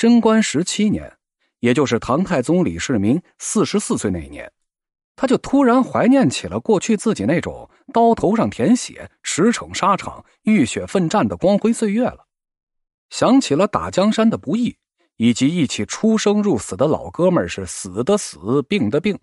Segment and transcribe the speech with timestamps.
[0.00, 1.18] 贞观十七年，
[1.58, 4.50] 也就是唐太宗李世民四十四岁那年，
[5.14, 12.24] 他就突然怀念起了过去自己那种刀头上舔血、驰骋沙场、浴血奋战的光辉岁月了，
[13.10, 14.74] 想起了打江山的不易，
[15.18, 19.18] 以及一起出生入死的老哥们儿是死的死，病的病，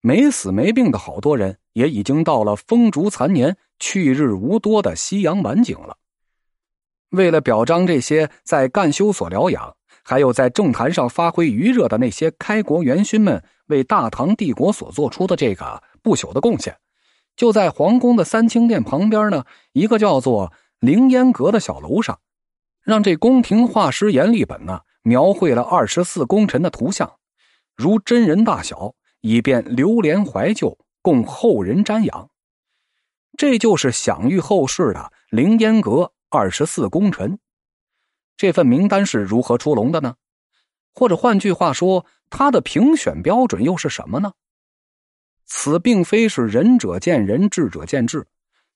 [0.00, 5.98] 没死没病的好多人也已经到了风烛残年、去日无多的夕阳晚景了。
[7.10, 9.76] 为了表彰这些在干休所疗养。
[10.02, 16.76] 还有在政坛上发挥余热的那些开国元勋们，为大唐帝国所做出的这个不朽的贡献，
[17.36, 22.18] 就在皇宫的三清殿旁边呢，一个叫做凌烟阁的小楼上，
[22.82, 27.12] 让这宫廷画师阎立本呢描绘了二十四功臣的图像，
[27.76, 32.28] 如真人大小，以便流连怀旧，供后人瞻仰。
[33.38, 37.38] 这就是享誉后世的凌烟阁二十四功臣。
[38.42, 40.16] 这份名单是如何出笼的呢？
[40.92, 44.32] 或者换句话说，他的评选标准又是什么呢？
[45.46, 48.26] 此并非是仁者见仁，智者见智，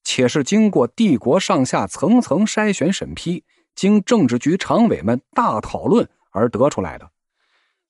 [0.05, 3.43] 且是经过帝国上下层层筛选审批，
[3.75, 7.11] 经政治局常委们大讨论而得出来的。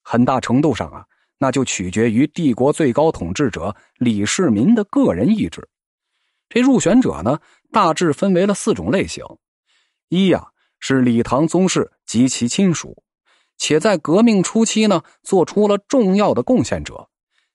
[0.01, 1.05] 很大程度上啊，
[1.37, 5.69] 那就取决于帝国最高统治者李世民的个人意志。
[6.49, 7.39] 这入选者呢，
[7.71, 9.23] 大致分为了四种类型：
[10.09, 10.49] 一呀。
[10.89, 13.03] 是李唐宗室及其亲属，
[13.59, 17.09] 且在革命初期呢，做出了重要的贡献者。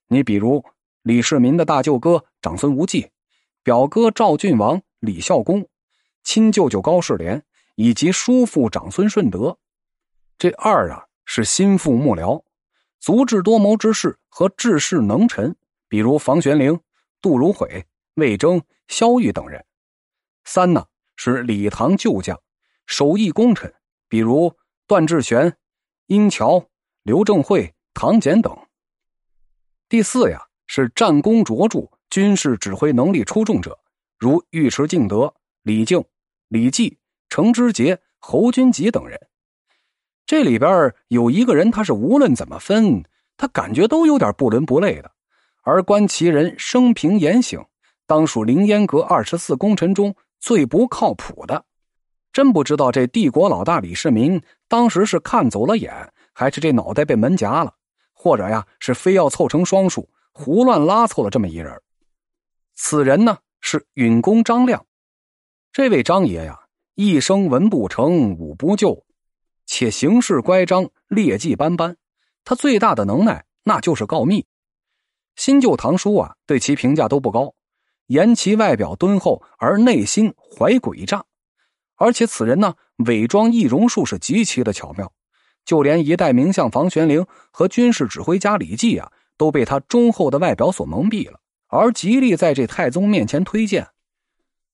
[0.08, 0.62] 你比如
[1.00, 3.08] 李世民的大舅哥长孙无忌，
[3.62, 5.66] 表哥赵郡王李孝恭，
[6.22, 7.42] 亲舅舅高士廉，
[7.74, 9.56] 以及叔父长孙顺德。
[10.36, 12.42] 这二啊，是心腹幕僚，
[13.00, 15.56] 足智多谋之士和治世能臣，
[15.88, 16.78] 比如房玄龄、
[17.22, 19.64] 杜如晦、魏征、萧玉等人。
[20.44, 20.84] 三呢，
[21.16, 22.38] 是李唐旧将。
[22.92, 23.72] 手艺功臣，
[24.06, 24.54] 比如
[24.86, 25.56] 段志玄、
[26.08, 26.62] 殷乔、
[27.04, 28.54] 刘正会、唐简等。
[29.88, 33.78] 第四呀，是战功卓著、军事指挥能力出众者，
[34.18, 36.04] 如尉迟敬德、李靖、
[36.48, 36.98] 李绩、
[37.30, 39.18] 程之杰、侯君集等人。
[40.26, 43.02] 这里边有一个人，他是无论怎么分，
[43.38, 45.10] 他感觉都有点不伦不类的。
[45.62, 47.64] 而观其人生平言行，
[48.06, 51.64] 当属凌烟阁二十四功臣中最不靠谱的。
[52.32, 55.92] 真不知道这帝国老大李世民当时是看走了眼，
[56.32, 57.74] 还是这脑袋被门夹了，
[58.12, 61.80] 或者呀是非要凑成双数，胡乱拉凑了这么一人。
[62.74, 64.86] 此人呢是允公张亮，
[65.72, 66.58] 这位张爷呀，
[66.94, 69.04] 一生文不成武不就，
[69.66, 71.96] 且行事乖张，劣迹斑斑。
[72.44, 74.46] 他最大的能耐那就是告密。
[75.36, 77.54] 新旧唐书啊对其评价都不高，
[78.06, 81.22] 言其外表敦厚而内心怀诡诈。
[82.02, 82.74] 而且此人呢，
[83.06, 85.12] 伪装易容术是极其的巧妙，
[85.64, 93.86] 就连一代名相房玄龄和军事指挥家李绩啊，都被他忠厚的外表所蒙蔽了，而极力在这太宗面前推荐。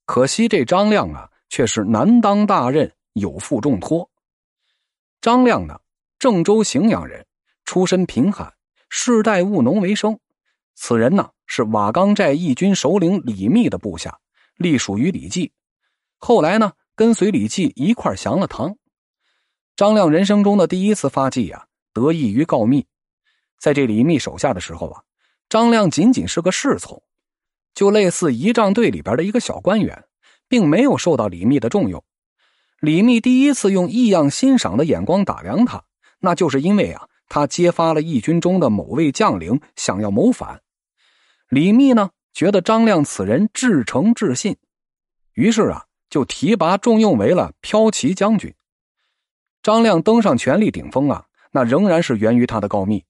[0.07, 4.09] 可惜这张亮啊，却是难当大任，有负重托。
[5.21, 5.79] 张亮呢，
[6.19, 7.27] 郑州荥阳人，
[7.67, 8.55] 出身贫寒，
[8.89, 10.19] 世代务农为生。
[10.75, 14.19] 此人呢，是瓦岗寨义军首领李密的部下，
[14.57, 15.53] 隶属于李绩。
[16.17, 16.73] 后来呢？
[16.99, 18.77] 跟随李绩一块降了唐，
[19.77, 22.85] 张亮人生中的第一次发迹啊，得益于告密。
[23.57, 25.03] 在这李密手下的时候啊，
[25.49, 27.01] 张亮仅仅是个侍从，
[27.73, 30.07] 就类似仪仗队里边的一个小官员，
[30.49, 32.03] 并没有受到李密的重用。
[32.81, 35.85] 李密第一次用异样欣赏的眼光打量他，
[36.19, 40.61] 那就是因为啊，他揭发了义军中的某位将领想要谋反。
[41.49, 44.57] 李密呢，觉得张亮此人至诚至信，
[45.35, 45.85] 于是啊。
[46.11, 48.55] 就提拔重用为了骠骑将军。
[49.63, 53.05] 张亮登上权力顶峰啊，那仍然是源于他的告密。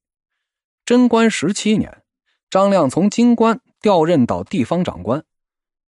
[0.84, 2.02] 贞观十七年，
[2.50, 5.24] 张亮从京官调任到地方长官，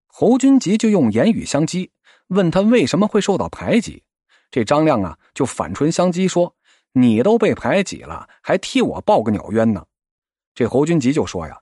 [0.06, 1.90] 侯君集就用言语相讥，
[2.28, 4.04] 问他为什么会受到排挤。
[4.50, 6.54] 这张亮啊，就反唇相讥说
[6.92, 9.86] ：“你都被排挤了，还替我报个鸟冤呢？”
[10.54, 11.60] 这侯君集就说：“呀，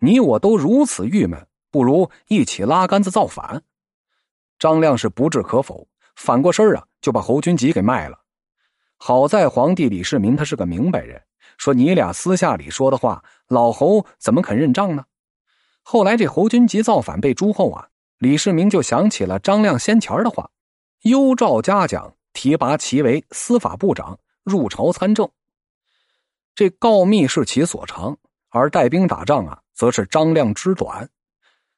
[0.00, 3.62] 你我都如此郁闷，不如一起拉杆子造反。”
[4.58, 8.18] 张亮是不置可否，反过身啊，就把侯君集给卖了。
[8.96, 11.22] 好在皇帝李世民他是个明白人，
[11.58, 15.04] 说你俩私下里说的话，老侯怎么肯认账呢？
[15.82, 17.88] 后来这侯君集造反被诛后啊，
[18.18, 20.50] 李世民就想起了张亮先前的话，
[21.02, 25.30] 优诏嘉奖，提拔其为司法部长，入朝参政。
[26.54, 28.16] 这告密是其所长，
[28.48, 31.08] 而带兵打仗啊，则是张亮之短。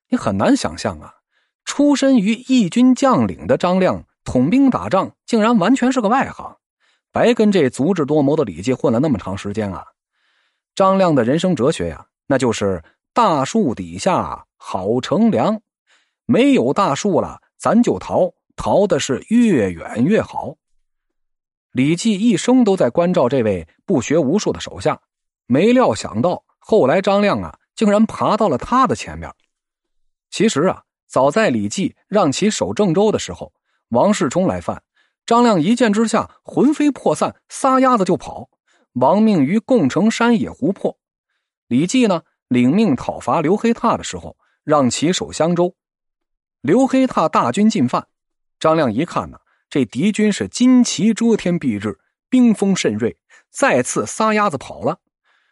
[0.08, 1.16] 你很难想象啊。
[1.68, 6.56] 出身于义军将领的张亮，统兵打仗竟然完全是个外行，
[7.12, 9.84] 白跟这足智多谋的李绩混了那么长时间啊！
[10.74, 12.82] 张亮的人生哲学呀，那就是
[13.12, 15.60] 大树底下好乘凉，
[16.24, 20.56] 没有大树了，咱就逃，逃的是越远越好。
[21.72, 24.98] 李绩一生都在关照这位不学无术的手下，
[25.46, 29.30] 没料想到后来张亮啊，竟然爬到了他的前面。
[30.30, 33.52] 其实啊，早在李绩让其守郑州的时候，
[33.88, 34.82] 王世充来犯，
[35.24, 38.50] 张亮一见之下魂飞魄散，撒丫子就跑。
[38.92, 40.98] 亡命于共城山野湖泊，
[41.68, 45.74] 李绩呢领命讨伐刘黑闼的时候，让其守襄州。
[46.60, 48.08] 刘黑闼大军进犯，
[48.58, 49.38] 张亮一看呢，
[49.70, 53.16] 这敌军是旌旗遮天蔽日，兵锋甚锐，
[53.50, 54.98] 再次撒丫子跑了，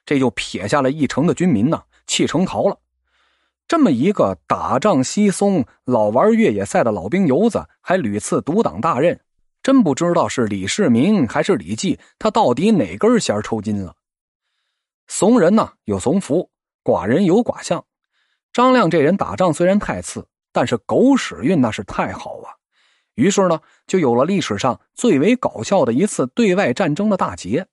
[0.04, 2.80] 这就撇下了一城的军民呢，弃城逃了。
[3.68, 9.20] 这么一个打仗稀松、老玩越野赛的老兵油子，还屡次独挡大任。
[9.62, 13.96] 真不知道是李世民还是李绩，他到底哪根弦抽筋了？
[15.08, 16.50] 怂人呢有怂福，
[16.84, 17.84] 寡人有寡相。
[18.52, 22.54] 张亮这人打仗虽然太次，但是狗屎运那是太好啊！
[23.14, 27.66] 于是呢，就有了历史上最为搞笑的一次对外战争的大捷。